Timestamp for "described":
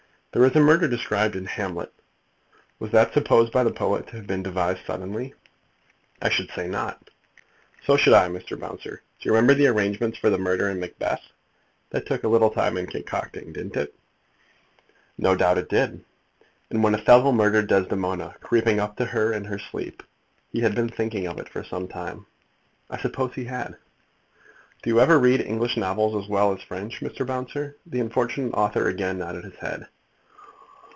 0.87-1.35